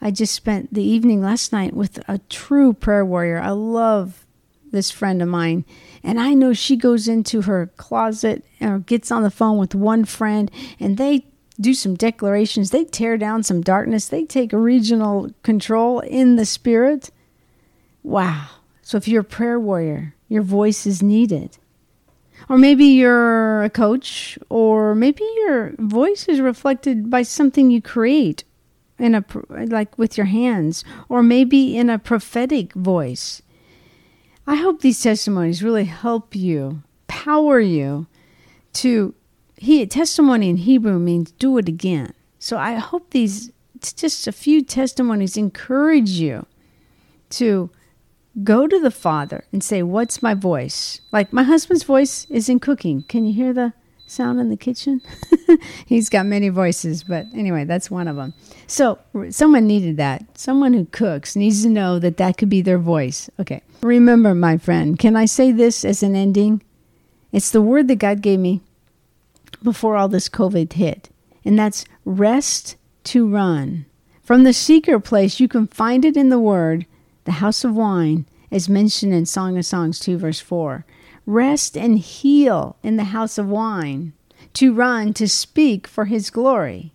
I 0.00 0.10
just 0.10 0.34
spent 0.34 0.72
the 0.72 0.82
evening 0.82 1.20
last 1.20 1.52
night 1.52 1.74
with 1.74 2.02
a 2.08 2.16
true 2.30 2.72
prayer 2.72 3.04
warrior. 3.04 3.38
I 3.38 3.50
love 3.50 4.24
this 4.72 4.90
friend 4.90 5.20
of 5.20 5.28
mine. 5.28 5.66
And 6.02 6.18
I 6.18 6.32
know 6.32 6.54
she 6.54 6.76
goes 6.76 7.06
into 7.06 7.42
her 7.42 7.66
closet 7.76 8.42
or 8.58 8.78
gets 8.78 9.12
on 9.12 9.22
the 9.22 9.30
phone 9.30 9.58
with 9.58 9.74
one 9.74 10.06
friend 10.06 10.50
and 10.80 10.96
they 10.96 11.26
do 11.60 11.74
some 11.74 11.94
declarations. 11.94 12.70
They 12.70 12.84
tear 12.84 13.18
down 13.18 13.42
some 13.42 13.60
darkness. 13.60 14.08
They 14.08 14.24
take 14.24 14.54
regional 14.54 15.30
control 15.42 16.00
in 16.00 16.36
the 16.36 16.46
spirit. 16.46 17.10
Wow. 18.04 18.46
So 18.82 18.96
if 18.96 19.08
you're 19.08 19.22
a 19.22 19.24
prayer 19.24 19.58
warrior, 19.58 20.14
your 20.28 20.42
voice 20.42 20.86
is 20.86 21.02
needed. 21.02 21.58
Or 22.48 22.58
maybe 22.58 22.84
you're 22.84 23.64
a 23.64 23.70
coach, 23.70 24.38
or 24.50 24.94
maybe 24.94 25.24
your 25.36 25.72
voice 25.78 26.28
is 26.28 26.40
reflected 26.40 27.08
by 27.08 27.22
something 27.22 27.70
you 27.70 27.80
create 27.80 28.44
in 28.98 29.14
a 29.14 29.24
like 29.48 29.96
with 29.96 30.16
your 30.16 30.26
hands, 30.26 30.84
or 31.08 31.22
maybe 31.22 31.76
in 31.76 31.88
a 31.88 31.98
prophetic 31.98 32.74
voice. 32.74 33.40
I 34.46 34.56
hope 34.56 34.82
these 34.82 35.02
testimonies 35.02 35.62
really 35.62 35.86
help 35.86 36.36
you, 36.36 36.82
power 37.08 37.58
you 37.58 38.06
to 38.74 39.14
he 39.56 39.86
testimony 39.86 40.50
in 40.50 40.58
Hebrew 40.58 40.98
means 40.98 41.30
do 41.32 41.56
it 41.56 41.68
again. 41.68 42.12
So 42.38 42.58
I 42.58 42.74
hope 42.74 43.10
these 43.10 43.50
just 43.80 44.26
a 44.26 44.32
few 44.32 44.62
testimonies 44.62 45.38
encourage 45.38 46.10
you 46.10 46.46
to 47.30 47.70
go 48.42 48.66
to 48.66 48.80
the 48.80 48.90
Father 48.90 49.44
and 49.52 49.62
say, 49.62 49.82
What's 49.82 50.22
my 50.22 50.34
voice? 50.34 51.00
Like 51.12 51.32
my 51.32 51.42
husband's 51.42 51.84
voice 51.84 52.26
is 52.30 52.48
in 52.48 52.60
cooking. 52.60 53.04
Can 53.08 53.24
you 53.24 53.32
hear 53.32 53.52
the 53.52 53.72
sound 54.06 54.40
in 54.40 54.50
the 54.50 54.56
kitchen? 54.56 55.00
He's 55.86 56.08
got 56.08 56.26
many 56.26 56.48
voices, 56.48 57.04
but 57.04 57.26
anyway, 57.34 57.64
that's 57.64 57.90
one 57.90 58.08
of 58.08 58.16
them. 58.16 58.34
So, 58.66 58.98
someone 59.30 59.66
needed 59.66 59.96
that. 59.98 60.38
Someone 60.38 60.72
who 60.72 60.86
cooks 60.86 61.36
needs 61.36 61.62
to 61.62 61.68
know 61.68 61.98
that 61.98 62.16
that 62.16 62.36
could 62.36 62.48
be 62.48 62.62
their 62.62 62.78
voice. 62.78 63.30
Okay. 63.38 63.62
Remember, 63.82 64.34
my 64.34 64.56
friend, 64.56 64.98
can 64.98 65.16
I 65.16 65.26
say 65.26 65.52
this 65.52 65.84
as 65.84 66.02
an 66.02 66.16
ending? 66.16 66.62
It's 67.32 67.50
the 67.50 67.62
word 67.62 67.88
that 67.88 67.96
God 67.96 68.22
gave 68.22 68.40
me 68.40 68.62
before 69.62 69.96
all 69.96 70.08
this 70.08 70.28
COVID 70.28 70.74
hit, 70.74 71.10
and 71.44 71.58
that's 71.58 71.84
rest 72.04 72.76
to 73.04 73.28
run. 73.28 73.86
From 74.22 74.44
the 74.44 74.52
secret 74.52 75.00
place, 75.00 75.40
you 75.40 75.48
can 75.48 75.66
find 75.66 76.04
it 76.04 76.16
in 76.16 76.30
the 76.30 76.38
word, 76.38 76.86
the 77.24 77.32
house 77.32 77.64
of 77.64 77.74
wine, 77.74 78.26
as 78.50 78.68
mentioned 78.68 79.12
in 79.12 79.26
Song 79.26 79.58
of 79.58 79.66
Songs 79.66 79.98
2, 79.98 80.18
verse 80.18 80.40
4. 80.40 80.84
Rest 81.26 81.76
and 81.76 81.98
heal 81.98 82.76
in 82.82 82.96
the 82.96 83.04
house 83.04 83.38
of 83.38 83.48
wine, 83.48 84.12
to 84.54 84.74
run, 84.74 85.12
to 85.14 85.28
speak 85.28 85.86
for 85.86 86.04
his 86.04 86.30
glory. 86.30 86.92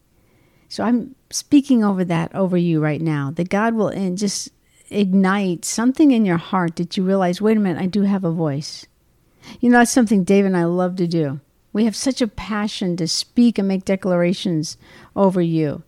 So 0.68 0.84
I'm 0.84 1.16
speaking 1.32 1.84
over 1.84 2.06
that 2.06 2.34
over 2.36 2.58
you 2.58 2.80
right 2.80 3.02
now, 3.02 3.32
that 3.32 3.50
God 3.50 3.74
will 3.74 3.92
just 4.16 4.50
ignite 4.92 5.66
something 5.66 6.12
in 6.12 6.26
your 6.26 6.38
heart 6.38 6.76
that 6.78 6.96
you 6.96 7.04
realize, 7.04 7.42
wait 7.42 7.58
a 7.58 7.60
minute, 7.60 7.82
I 7.82 7.88
do 7.88 8.04
have 8.04 8.24
a 8.24 8.32
voice. 8.32 8.86
You 9.60 9.70
know, 9.70 9.80
that's 9.80 9.92
something 9.92 10.24
Dave 10.24 10.46
and 10.46 10.58
I 10.58 10.66
love 10.66 10.96
to 10.98 11.08
do. 11.08 11.40
We 11.74 11.86
have 11.86 11.96
such 11.96 12.22
a 12.22 12.28
passion 12.28 12.98
to 12.98 13.08
speak 13.08 13.58
and 13.58 13.68
make 13.68 13.86
declarations 13.86 14.78
over 15.16 15.42
you. 15.42 15.84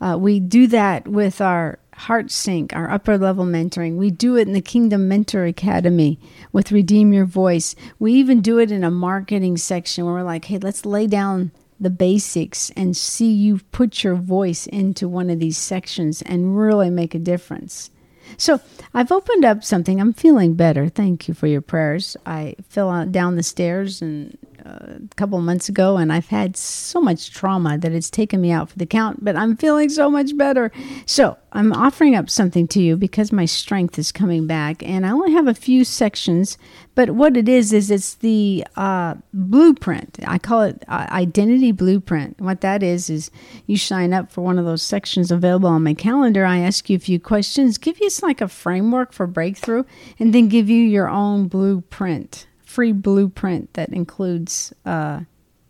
Uh, 0.00 0.16
we 0.18 0.40
do 0.40 0.66
that 0.66 1.08
with 1.08 1.40
our 1.40 1.78
Heart 2.02 2.32
Sync, 2.32 2.74
our 2.74 2.90
upper 2.90 3.16
level 3.16 3.44
mentoring. 3.44 3.94
We 3.94 4.10
do 4.10 4.36
it 4.36 4.48
in 4.48 4.54
the 4.54 4.60
Kingdom 4.60 5.06
Mentor 5.06 5.44
Academy 5.44 6.18
with 6.50 6.72
Redeem 6.72 7.12
Your 7.12 7.26
Voice. 7.26 7.76
We 8.00 8.12
even 8.14 8.40
do 8.40 8.58
it 8.58 8.72
in 8.72 8.82
a 8.82 8.90
marketing 8.90 9.56
section 9.56 10.04
where 10.04 10.14
we're 10.14 10.24
like, 10.24 10.46
hey, 10.46 10.58
let's 10.58 10.84
lay 10.84 11.06
down 11.06 11.52
the 11.78 11.90
basics 11.90 12.72
and 12.76 12.96
see 12.96 13.30
you 13.30 13.60
put 13.70 14.02
your 14.02 14.16
voice 14.16 14.66
into 14.66 15.08
one 15.08 15.30
of 15.30 15.38
these 15.38 15.58
sections 15.58 16.22
and 16.22 16.58
really 16.58 16.90
make 16.90 17.14
a 17.14 17.20
difference. 17.20 17.92
So 18.36 18.60
I've 18.92 19.12
opened 19.12 19.44
up 19.44 19.62
something. 19.62 20.00
I'm 20.00 20.12
feeling 20.12 20.54
better. 20.54 20.88
Thank 20.88 21.28
you 21.28 21.34
for 21.34 21.46
your 21.46 21.60
prayers. 21.60 22.16
I 22.26 22.56
fell 22.68 23.06
down 23.06 23.36
the 23.36 23.44
stairs 23.44 24.02
and 24.02 24.36
a 24.64 25.00
couple 25.16 25.40
months 25.40 25.68
ago, 25.68 25.96
and 25.96 26.12
I've 26.12 26.28
had 26.28 26.56
so 26.56 27.00
much 27.00 27.32
trauma 27.32 27.78
that 27.78 27.92
it's 27.92 28.10
taken 28.10 28.40
me 28.40 28.50
out 28.52 28.70
for 28.70 28.78
the 28.78 28.86
count, 28.86 29.24
but 29.24 29.36
I'm 29.36 29.56
feeling 29.56 29.88
so 29.88 30.10
much 30.10 30.36
better. 30.36 30.70
So 31.06 31.36
I'm 31.52 31.72
offering 31.72 32.14
up 32.14 32.30
something 32.30 32.68
to 32.68 32.80
you 32.80 32.96
because 32.96 33.32
my 33.32 33.44
strength 33.44 33.98
is 33.98 34.12
coming 34.12 34.46
back, 34.46 34.82
and 34.82 35.04
I 35.04 35.10
only 35.10 35.32
have 35.32 35.48
a 35.48 35.54
few 35.54 35.84
sections, 35.84 36.58
but 36.94 37.10
what 37.10 37.36
it 37.36 37.48
is, 37.48 37.72
is 37.72 37.90
it's 37.90 38.14
the 38.14 38.64
uh, 38.76 39.14
blueprint. 39.34 40.18
I 40.26 40.38
call 40.38 40.62
it 40.62 40.84
uh, 40.88 41.06
Identity 41.10 41.72
Blueprint. 41.72 42.40
What 42.40 42.60
that 42.60 42.82
is, 42.82 43.10
is 43.10 43.30
you 43.66 43.76
sign 43.76 44.12
up 44.12 44.30
for 44.30 44.42
one 44.42 44.58
of 44.58 44.64
those 44.64 44.82
sections 44.82 45.30
available 45.30 45.68
on 45.68 45.82
my 45.82 45.94
calendar. 45.94 46.44
I 46.44 46.58
ask 46.58 46.88
you 46.88 46.96
a 46.96 47.00
few 47.00 47.18
questions, 47.18 47.78
give 47.78 47.98
you 48.00 48.10
like 48.22 48.40
a 48.40 48.48
framework 48.48 49.12
for 49.12 49.26
breakthrough, 49.26 49.84
and 50.18 50.34
then 50.34 50.48
give 50.48 50.68
you 50.68 50.82
your 50.82 51.08
own 51.08 51.48
blueprint 51.48 52.46
free 52.72 52.92
blueprint 52.92 53.74
that 53.74 53.90
includes 53.90 54.72
uh, 54.86 55.20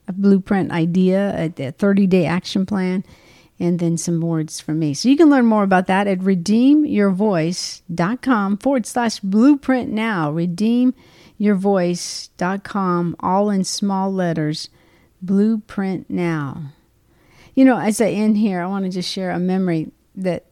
a 0.06 0.12
blueprint 0.12 0.70
idea, 0.70 1.52
a, 1.58 1.66
a 1.66 1.72
30 1.72 2.06
day 2.06 2.26
action 2.26 2.64
plan, 2.64 3.02
and 3.58 3.80
then 3.80 3.98
some 3.98 4.20
words 4.20 4.60
from 4.60 4.78
me. 4.78 4.94
So 4.94 5.08
you 5.08 5.16
can 5.16 5.28
learn 5.28 5.46
more 5.46 5.64
about 5.64 5.88
that 5.88 6.06
at 6.06 6.20
redeemyourvoice.com 6.20 8.58
forward 8.58 8.86
slash 8.86 9.18
blueprint 9.20 9.90
now. 9.90 10.32
Redeemyourvoice.com, 10.32 13.16
all 13.20 13.50
in 13.50 13.64
small 13.64 14.12
letters, 14.12 14.68
blueprint 15.20 16.08
now. 16.08 16.70
You 17.56 17.64
know, 17.64 17.78
as 17.78 18.00
I 18.00 18.10
end 18.10 18.38
here, 18.38 18.62
I 18.62 18.66
want 18.66 18.84
to 18.84 18.90
just 18.90 19.10
share 19.10 19.32
a 19.32 19.40
memory 19.40 19.90
that 20.14 20.44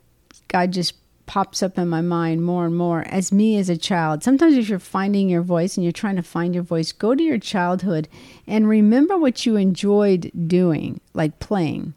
God 0.48 0.72
just 0.72 0.94
pops 1.30 1.62
up 1.62 1.78
in 1.78 1.86
my 1.86 2.00
mind 2.00 2.44
more 2.44 2.66
and 2.66 2.76
more 2.76 3.02
as 3.06 3.30
me 3.30 3.56
as 3.56 3.68
a 3.68 3.76
child. 3.76 4.24
Sometimes, 4.24 4.56
if 4.56 4.68
you're 4.68 4.80
finding 4.80 5.28
your 5.28 5.42
voice 5.42 5.76
and 5.76 5.84
you're 5.84 5.92
trying 5.92 6.16
to 6.16 6.24
find 6.24 6.54
your 6.56 6.64
voice, 6.64 6.90
go 6.90 7.14
to 7.14 7.22
your 7.22 7.38
childhood 7.38 8.08
and 8.48 8.68
remember 8.68 9.16
what 9.16 9.46
you 9.46 9.54
enjoyed 9.54 10.32
doing, 10.48 11.00
like 11.14 11.38
playing. 11.38 11.94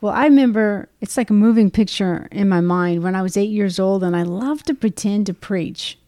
Well, 0.00 0.14
I 0.14 0.24
remember 0.24 0.88
it's 1.02 1.18
like 1.18 1.28
a 1.28 1.34
moving 1.34 1.70
picture 1.70 2.28
in 2.32 2.48
my 2.48 2.62
mind 2.62 3.02
when 3.02 3.14
I 3.14 3.20
was 3.20 3.36
eight 3.36 3.50
years 3.50 3.78
old 3.78 4.02
and 4.02 4.16
I 4.16 4.22
loved 4.22 4.68
to 4.68 4.74
pretend 4.74 5.26
to 5.26 5.34
preach. 5.34 5.98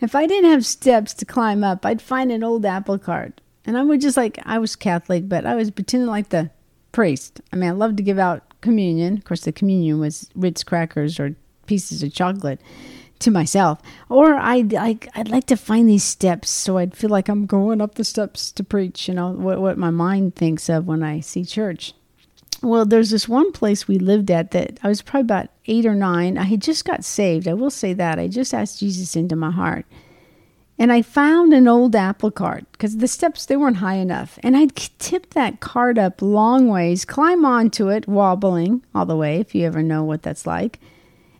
If 0.00 0.16
I 0.16 0.26
didn't 0.26 0.50
have 0.50 0.66
steps 0.66 1.14
to 1.14 1.24
climb 1.24 1.62
up, 1.62 1.86
I'd 1.86 2.02
find 2.02 2.32
an 2.32 2.42
old 2.42 2.66
apple 2.66 2.98
cart. 2.98 3.40
And 3.64 3.78
I 3.78 3.84
would 3.84 4.00
just 4.00 4.16
like, 4.16 4.40
I 4.44 4.58
was 4.58 4.74
Catholic, 4.74 5.28
but 5.28 5.46
I 5.46 5.54
was 5.54 5.70
pretending 5.70 6.08
like 6.08 6.30
the 6.30 6.50
priest. 6.90 7.40
I 7.52 7.56
mean, 7.56 7.70
I 7.70 7.72
loved 7.72 7.98
to 7.98 8.02
give 8.02 8.18
out 8.18 8.42
communion. 8.62 9.16
Of 9.18 9.24
course, 9.24 9.42
the 9.42 9.52
communion 9.52 10.00
was 10.00 10.28
Ritz 10.34 10.64
crackers 10.64 11.20
or 11.20 11.36
pieces 11.68 12.02
of 12.02 12.12
chocolate 12.12 12.60
to 13.20 13.30
myself. 13.30 13.80
Or 14.08 14.34
I'd 14.34 14.72
like 14.72 15.08
I'd 15.14 15.30
like 15.30 15.46
to 15.46 15.56
find 15.56 15.88
these 15.88 16.04
steps 16.04 16.50
so 16.50 16.78
I'd 16.78 16.96
feel 16.96 17.10
like 17.10 17.28
I'm 17.28 17.46
going 17.46 17.80
up 17.80 17.94
the 17.94 18.04
steps 18.04 18.52
to 18.52 18.64
preach, 18.64 19.08
you 19.08 19.14
know, 19.14 19.30
what 19.30 19.60
what 19.60 19.78
my 19.78 19.90
mind 19.90 20.34
thinks 20.34 20.68
of 20.68 20.86
when 20.86 21.02
I 21.02 21.20
see 21.20 21.44
church. 21.44 21.94
Well, 22.60 22.84
there's 22.84 23.10
this 23.10 23.28
one 23.28 23.52
place 23.52 23.86
we 23.86 23.98
lived 23.98 24.30
at 24.30 24.50
that 24.50 24.80
I 24.82 24.88
was 24.88 25.02
probably 25.02 25.26
about 25.26 25.50
eight 25.66 25.86
or 25.86 25.94
nine. 25.94 26.36
I 26.36 26.44
had 26.44 26.60
just 26.60 26.84
got 26.84 27.04
saved. 27.04 27.46
I 27.46 27.54
will 27.54 27.70
say 27.70 27.92
that. 27.92 28.18
I 28.18 28.26
just 28.26 28.52
asked 28.52 28.80
Jesus 28.80 29.14
into 29.14 29.36
my 29.36 29.50
heart. 29.50 29.86
And 30.80 30.92
I 30.92 31.02
found 31.02 31.52
an 31.52 31.66
old 31.66 31.96
apple 31.96 32.30
cart 32.30 32.64
because 32.70 32.98
the 32.98 33.08
steps 33.08 33.46
they 33.46 33.56
weren't 33.56 33.78
high 33.78 33.96
enough. 33.96 34.38
And 34.44 34.56
I'd 34.56 34.76
tip 34.76 35.30
that 35.30 35.58
cart 35.58 35.98
up 35.98 36.22
long 36.22 36.68
ways, 36.68 37.04
climb 37.04 37.44
onto 37.44 37.88
it, 37.88 38.06
wobbling 38.06 38.84
all 38.94 39.04
the 39.04 39.16
way, 39.16 39.40
if 39.40 39.56
you 39.56 39.66
ever 39.66 39.82
know 39.82 40.04
what 40.04 40.22
that's 40.22 40.46
like 40.46 40.78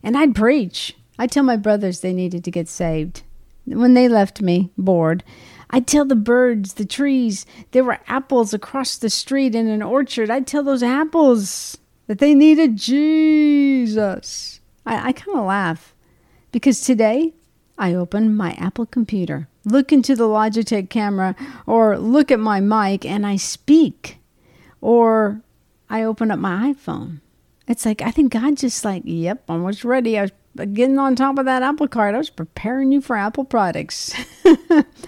and 0.08 0.16
I'd 0.16 0.34
preach. 0.34 0.96
I'd 1.18 1.30
tell 1.30 1.42
my 1.42 1.58
brothers 1.58 2.00
they 2.00 2.14
needed 2.14 2.42
to 2.44 2.50
get 2.50 2.66
saved. 2.66 3.24
When 3.66 3.92
they 3.92 4.08
left 4.08 4.40
me, 4.40 4.70
bored, 4.78 5.22
I'd 5.68 5.86
tell 5.86 6.06
the 6.06 6.16
birds, 6.16 6.72
the 6.72 6.86
trees, 6.86 7.44
there 7.72 7.84
were 7.84 8.00
apples 8.06 8.54
across 8.54 8.96
the 8.96 9.10
street 9.10 9.54
in 9.54 9.68
an 9.68 9.82
orchard. 9.82 10.30
I'd 10.30 10.46
tell 10.46 10.62
those 10.62 10.82
apples 10.82 11.76
that 12.06 12.20
they 12.20 12.32
needed 12.32 12.78
Jesus. 12.78 14.60
I, 14.86 15.08
I 15.08 15.12
kind 15.12 15.36
of 15.36 15.44
laugh 15.44 15.94
because 16.52 16.80
today 16.80 17.34
I 17.76 17.92
open 17.92 18.34
my 18.34 18.52
Apple 18.52 18.86
computer, 18.86 19.46
look 19.66 19.92
into 19.92 20.16
the 20.16 20.24
Logitech 20.24 20.88
camera, 20.88 21.36
or 21.66 21.98
look 21.98 22.30
at 22.30 22.40
my 22.40 22.60
mic 22.60 23.04
and 23.04 23.26
I 23.26 23.36
speak, 23.36 24.16
or 24.80 25.42
I 25.90 26.02
open 26.02 26.30
up 26.30 26.38
my 26.38 26.72
iPhone 26.72 27.20
it's 27.68 27.84
like 27.84 28.02
I 28.02 28.10
think 28.10 28.32
God 28.32 28.56
just 28.56 28.84
like, 28.84 29.02
yep, 29.04 29.44
I 29.48 29.56
was 29.56 29.84
ready. 29.84 30.18
I 30.18 30.22
was 30.22 30.32
getting 30.72 30.98
on 30.98 31.14
top 31.14 31.38
of 31.38 31.44
that 31.44 31.62
apple 31.62 31.88
cart. 31.88 32.14
I 32.14 32.18
was 32.18 32.30
preparing 32.30 32.90
you 32.90 33.00
for 33.00 33.16
Apple 33.16 33.44
products. 33.44 34.14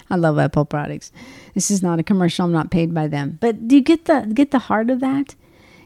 I 0.09 0.15
love 0.15 0.39
Apple 0.39 0.65
products. 0.65 1.11
This 1.53 1.71
is 1.71 1.83
not 1.83 1.99
a 1.99 2.03
commercial. 2.03 2.45
I'm 2.45 2.51
not 2.51 2.71
paid 2.71 2.93
by 2.93 3.07
them. 3.07 3.37
But 3.41 3.67
do 3.67 3.75
you 3.75 3.81
get 3.81 4.05
the 4.05 4.31
get 4.33 4.51
the 4.51 4.59
heart 4.59 4.89
of 4.89 4.99
that? 5.01 5.35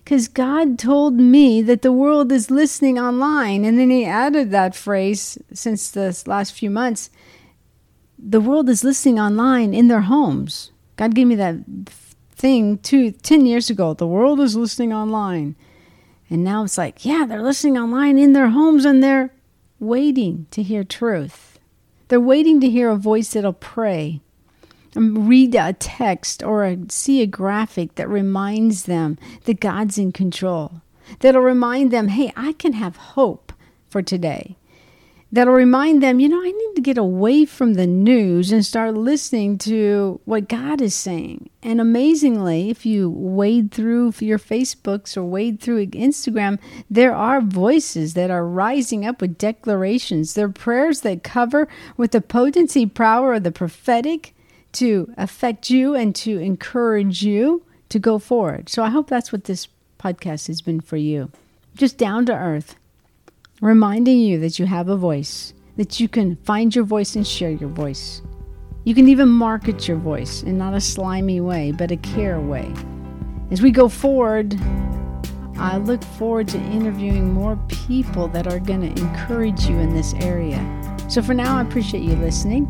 Because 0.03 0.27
God 0.27 0.77
told 0.77 1.15
me 1.15 1.63
that 1.63 1.81
the 1.81 1.91
world 1.91 2.31
is 2.31 2.51
listening 2.51 2.99
online, 2.99 3.65
and 3.65 3.79
then 3.79 3.89
He 3.89 4.05
added 4.05 4.51
that 4.51 4.75
phrase 4.75 5.37
since 5.53 5.89
the 5.89 6.21
last 6.27 6.53
few 6.53 6.69
months. 6.69 7.09
The 8.19 8.41
world 8.41 8.69
is 8.69 8.83
listening 8.83 9.19
online 9.19 9.73
in 9.73 9.87
their 9.87 10.01
homes. 10.01 10.71
God 10.95 11.15
gave 11.15 11.27
me 11.27 11.35
that 11.35 11.57
thing 12.35 12.77
two, 12.79 13.11
10 13.11 13.45
years 13.45 13.69
ago. 13.69 13.93
The 13.93 14.07
world 14.07 14.39
is 14.39 14.55
listening 14.55 14.93
online. 14.93 15.55
And 16.29 16.43
now 16.43 16.63
it's 16.63 16.77
like, 16.77 17.05
yeah, 17.05 17.25
they're 17.27 17.41
listening 17.41 17.77
online 17.77 18.17
in 18.17 18.33
their 18.33 18.49
homes 18.49 18.85
and 18.85 19.03
they're 19.03 19.31
waiting 19.79 20.47
to 20.51 20.63
hear 20.63 20.83
truth. 20.83 21.59
They're 22.07 22.19
waiting 22.19 22.59
to 22.61 22.69
hear 22.69 22.89
a 22.89 22.95
voice 22.95 23.33
that'll 23.33 23.53
pray, 23.53 24.21
and 24.93 25.27
read 25.27 25.55
a 25.55 25.73
text, 25.73 26.43
or 26.43 26.63
a, 26.63 26.77
see 26.89 27.21
a 27.21 27.27
graphic 27.27 27.95
that 27.95 28.07
reminds 28.07 28.83
them 28.83 29.17
that 29.43 29.59
God's 29.59 29.97
in 29.97 30.11
control. 30.11 30.81
That'll 31.19 31.41
remind 31.41 31.91
them, 31.91 32.07
hey, 32.07 32.31
I 32.35 32.53
can 32.53 32.73
have 32.73 32.95
hope 32.95 33.51
for 33.89 34.01
today 34.01 34.55
that'll 35.31 35.53
remind 35.53 36.01
them, 36.01 36.19
you 36.19 36.29
know, 36.29 36.41
I 36.41 36.51
need 36.51 36.75
to 36.75 36.81
get 36.81 36.97
away 36.97 37.45
from 37.45 37.73
the 37.73 37.87
news 37.87 38.51
and 38.51 38.65
start 38.65 38.95
listening 38.95 39.57
to 39.59 40.21
what 40.25 40.47
God 40.47 40.81
is 40.81 40.95
saying. 40.95 41.49
And 41.61 41.81
amazingly, 41.81 42.69
if 42.69 42.85
you 42.85 43.09
wade 43.09 43.71
through 43.71 44.13
your 44.19 44.39
Facebooks 44.39 45.17
or 45.17 45.23
wade 45.23 45.59
through 45.59 45.87
Instagram, 45.87 46.59
there 46.89 47.13
are 47.13 47.41
voices 47.41 48.13
that 48.13 48.31
are 48.31 48.45
rising 48.45 49.05
up 49.05 49.19
with 49.19 49.37
declarations. 49.37 50.33
There 50.33 50.45
are 50.45 50.49
prayers 50.49 51.01
that 51.01 51.23
cover 51.23 51.67
with 51.97 52.11
the 52.11 52.21
potency 52.21 52.85
power 52.85 53.33
of 53.33 53.43
the 53.43 53.51
prophetic 53.51 54.33
to 54.73 55.13
affect 55.17 55.69
you 55.69 55.95
and 55.95 56.13
to 56.15 56.37
encourage 56.37 57.23
you 57.23 57.63
to 57.89 57.99
go 57.99 58.19
forward. 58.19 58.69
So 58.69 58.83
I 58.83 58.89
hope 58.89 59.09
that's 59.09 59.31
what 59.31 59.45
this 59.45 59.67
podcast 59.99 60.47
has 60.47 60.61
been 60.61 60.81
for 60.81 60.97
you. 60.97 61.31
Just 61.75 61.97
down 61.97 62.25
to 62.27 62.33
earth 62.33 62.75
reminding 63.61 64.19
you 64.19 64.39
that 64.39 64.59
you 64.59 64.65
have 64.65 64.89
a 64.89 64.97
voice, 64.97 65.53
that 65.77 65.99
you 65.99 66.07
can 66.07 66.35
find 66.37 66.75
your 66.75 66.83
voice 66.83 67.15
and 67.15 67.25
share 67.25 67.51
your 67.51 67.69
voice. 67.69 68.21
You 68.83 68.93
can 68.93 69.07
even 69.07 69.29
market 69.29 69.87
your 69.87 69.97
voice 69.97 70.43
in 70.43 70.57
not 70.57 70.73
a 70.73 70.81
slimy 70.81 71.41
way, 71.41 71.71
but 71.71 71.91
a 71.91 71.97
care 71.97 72.39
way. 72.39 72.71
As 73.51 73.61
we 73.61 73.71
go 73.71 73.89
forward, 73.89 74.55
I 75.57 75.77
look 75.77 76.03
forward 76.03 76.47
to 76.49 76.57
interviewing 76.57 77.33
more 77.33 77.57
people 77.67 78.27
that 78.29 78.45
are 78.45 78.59
going 78.59 78.81
to 78.81 79.01
encourage 79.01 79.65
you 79.65 79.77
in 79.79 79.93
this 79.93 80.13
area. 80.15 80.59
So 81.07 81.21
for 81.21 81.33
now, 81.33 81.57
I 81.57 81.61
appreciate 81.61 82.03
you 82.03 82.15
listening. 82.15 82.69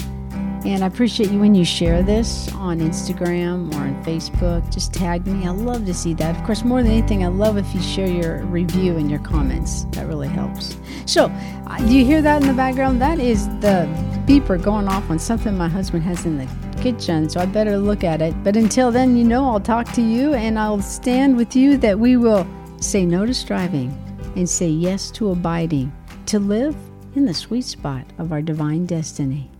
And 0.65 0.83
I 0.83 0.87
appreciate 0.87 1.29
you 1.29 1.39
when 1.39 1.53
you 1.53 1.63
share 1.63 2.01
this 2.01 2.51
on 2.55 2.79
Instagram 2.79 3.71
or 3.75 3.81
on 3.81 4.03
Facebook. 4.03 4.67
Just 4.73 4.95
tag 4.95 5.27
me. 5.27 5.45
I 5.45 5.51
love 5.51 5.85
to 5.85 5.93
see 5.93 6.15
that. 6.15 6.35
Of 6.35 6.43
course, 6.43 6.63
more 6.63 6.81
than 6.81 6.91
anything, 6.91 7.23
I 7.23 7.27
love 7.27 7.57
if 7.57 7.71
you 7.75 7.81
share 7.83 8.07
your 8.07 8.43
review 8.45 8.97
and 8.97 9.07
your 9.07 9.19
comments. 9.19 9.83
That 9.91 10.07
really 10.07 10.27
helps. 10.27 10.75
So, 11.05 11.25
uh, 11.67 11.77
do 11.77 11.95
you 11.95 12.03
hear 12.03 12.23
that 12.23 12.41
in 12.41 12.47
the 12.47 12.53
background? 12.55 12.99
That 12.99 13.19
is 13.19 13.47
the 13.59 13.87
beeper 14.25 14.59
going 14.59 14.87
off 14.87 15.07
on 15.11 15.19
something 15.19 15.55
my 15.55 15.67
husband 15.67 16.01
has 16.03 16.25
in 16.25 16.39
the 16.39 16.81
kitchen. 16.81 17.29
So 17.29 17.39
I 17.39 17.45
better 17.45 17.77
look 17.77 18.03
at 18.03 18.23
it. 18.23 18.33
But 18.43 18.57
until 18.57 18.91
then, 18.91 19.15
you 19.15 19.23
know, 19.23 19.45
I'll 19.45 19.59
talk 19.59 19.91
to 19.93 20.01
you 20.01 20.33
and 20.33 20.57
I'll 20.57 20.81
stand 20.81 21.37
with 21.37 21.55
you 21.55 21.77
that 21.77 21.99
we 21.99 22.17
will 22.17 22.47
say 22.81 23.05
no 23.05 23.27
to 23.27 23.35
striving 23.35 23.91
and 24.35 24.49
say 24.49 24.67
yes 24.67 25.11
to 25.11 25.29
abiding, 25.29 25.93
to 26.25 26.39
live 26.39 26.75
in 27.15 27.25
the 27.25 27.35
sweet 27.35 27.65
spot 27.65 28.05
of 28.17 28.31
our 28.31 28.41
divine 28.41 28.87
destiny. 28.87 29.51